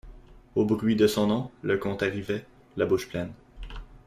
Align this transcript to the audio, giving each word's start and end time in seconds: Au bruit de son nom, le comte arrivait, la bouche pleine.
Au 0.55 0.65
bruit 0.65 0.95
de 0.95 1.05
son 1.05 1.27
nom, 1.27 1.51
le 1.61 1.77
comte 1.77 2.01
arrivait, 2.01 2.43
la 2.75 2.87
bouche 2.87 3.07
pleine. 3.07 3.31